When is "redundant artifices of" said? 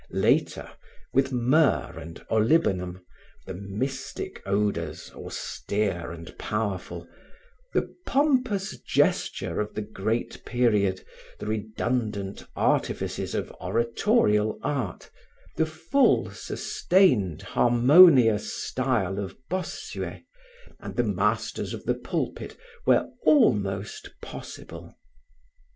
11.45-13.51